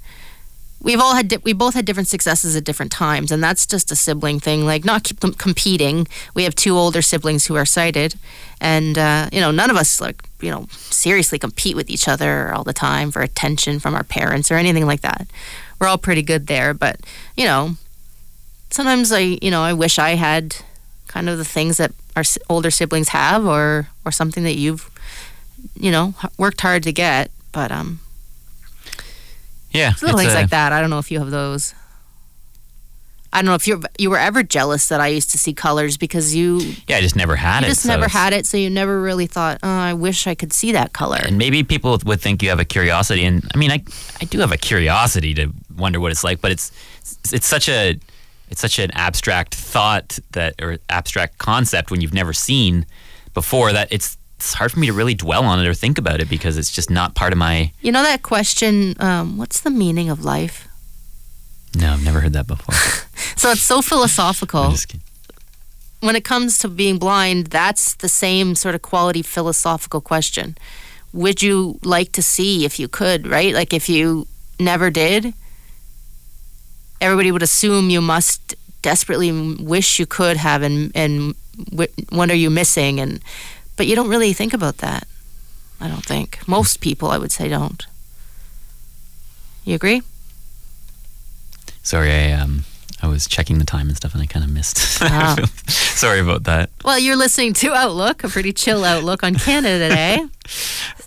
[0.82, 3.92] we've all had di- we both had different successes at different times and that's just
[3.92, 6.08] a sibling thing like not keep com- competing.
[6.34, 8.16] We have two older siblings who are sighted
[8.62, 12.54] and uh, you know none of us like you know seriously compete with each other
[12.54, 15.28] all the time for attention from our parents or anything like that.
[15.80, 17.00] We're all pretty good there but
[17.36, 17.76] you know
[18.70, 20.56] sometimes i you know i wish i had
[21.08, 24.90] kind of the things that our older siblings have or or something that you've
[25.80, 28.00] you know worked hard to get but um
[29.72, 30.72] Yeah, little things a- like that.
[30.74, 31.74] I don't know if you have those.
[33.34, 35.98] I don't know if you you were ever jealous that I used to see colors
[35.98, 37.68] because you, you Yeah, I just never had it.
[37.68, 40.54] just so never had it, so you never really thought, oh, I wish I could
[40.54, 41.20] see that color.
[41.22, 43.84] And maybe people would think you have a curiosity, and I mean, I
[44.22, 47.68] I do have a curiosity to wonder what it's like, but it's it's, it's such
[47.70, 48.00] a
[48.50, 52.86] it's such an abstract thought that or abstract concept when you've never seen
[53.34, 56.22] before that it's it's hard for me to really dwell on it or think about
[56.22, 57.72] it because it's just not part of my.
[57.82, 60.68] You know that question, um, what's the meaning of life?
[61.76, 62.76] No, I've never heard that before.
[63.36, 64.62] So it's so philosophical.
[64.62, 65.04] I'm just kidding.
[66.00, 70.56] when it comes to being blind, that's the same sort of quality philosophical question.
[71.14, 73.54] Would you like to see if you could, right?
[73.54, 74.26] Like if you
[74.60, 75.34] never did,
[77.00, 81.36] everybody would assume you must desperately wish you could have and and
[81.78, 83.20] wh- what are you missing and
[83.78, 85.08] but you don't really think about that.
[85.80, 86.46] I don't think.
[86.48, 87.86] Most people I would say don't.
[89.64, 90.02] You agree?
[91.84, 92.66] Sorry, I um
[93.02, 94.78] I was checking the time and stuff, and I kind of missed.
[95.02, 95.36] Ah.
[95.68, 96.70] Sorry about that.
[96.84, 100.20] Well, you're listening to Outlook, a pretty chill outlook on Canada today.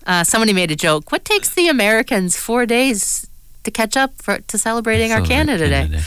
[0.06, 1.12] Uh, somebody made a joke.
[1.12, 3.26] What takes the Americans four days
[3.64, 5.82] to catch up for to celebrating our Celebrate Canada Day?
[5.82, 6.02] Canada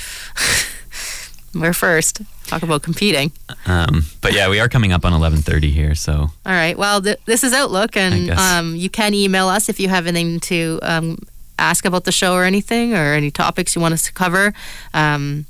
[1.55, 2.21] We're first.
[2.47, 3.31] Talk about competing.
[3.65, 6.77] Um, but yeah, we are coming up on 11:30 here, so All right.
[6.77, 10.39] Well, th- this is Outlook, and um, you can email us if you have anything
[10.41, 11.17] to um,
[11.57, 14.53] ask about the show or anything, or any topics you want us to cover.
[14.93, 15.45] Um,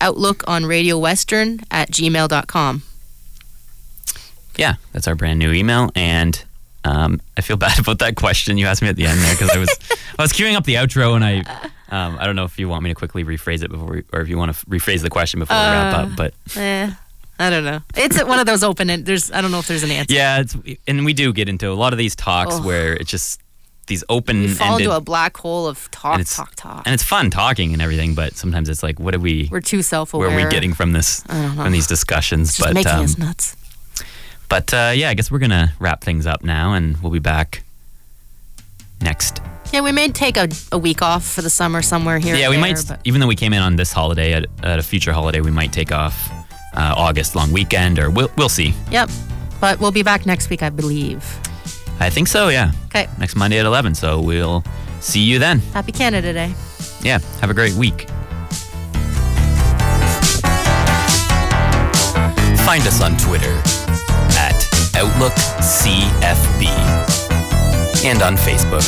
[0.00, 2.82] Outlook on Radio Western at gmail.com.
[4.56, 5.90] yeah, that's our brand new email.
[5.94, 6.42] And
[6.84, 9.50] um, I feel bad about that question you asked me at the end there because
[9.50, 9.70] I was
[10.18, 12.82] I was queuing up the outro and I um, I don't know if you want
[12.82, 15.38] me to quickly rephrase it before we, or if you want to rephrase the question
[15.40, 16.16] before we wrap Uh, up.
[16.16, 16.90] But Eh,
[17.38, 17.80] I don't know.
[17.94, 18.88] It's one of those open.
[18.90, 20.12] And there's I don't know if there's an answer.
[20.14, 20.56] yeah, it's,
[20.88, 22.62] and we do get into a lot of these talks Oh.
[22.62, 23.40] where it's just
[23.88, 26.82] these open You fall into a black hole of talk, And it's- talk, talk.
[26.86, 29.48] and it's fun talking and everything, but sometimes it's like, what are we?
[29.50, 30.28] We're too self-aware.
[30.28, 31.62] Where are we getting from this I don't know.
[31.64, 32.48] from these discussions?
[32.50, 33.56] It's just but making um, us nuts.
[34.48, 37.64] but uh, yeah, I guess we're gonna wrap things up now, and we'll be back
[39.00, 39.40] next
[39.72, 42.36] Yeah, we may take a, a week off for the summer somewhere here.
[42.36, 44.78] yeah, we there, might, but- even though we came in on this holiday, at, at
[44.78, 46.30] a future holiday, we might take off
[46.74, 48.74] uh, August long weekend, or we'll, we'll see.
[48.90, 49.08] Yep.
[49.60, 51.24] But we'll be back next week, I believe.
[52.00, 52.72] I think so, yeah.
[52.86, 53.08] Okay.
[53.18, 54.62] Next Monday at 11, so we'll
[55.00, 55.60] see you then.
[55.72, 56.52] Happy Canada Day.
[57.02, 58.08] Yeah, have a great week.
[62.66, 63.52] Find us on Twitter
[64.38, 64.54] at
[64.94, 66.64] OutlookCFB
[68.04, 68.86] and on Facebook,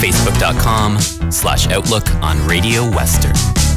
[0.00, 0.98] facebook.com
[1.30, 3.69] slash Outlook on Radio Western.